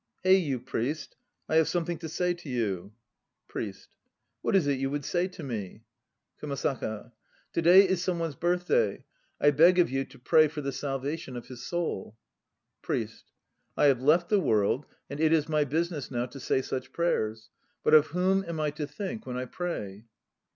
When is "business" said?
15.65-16.09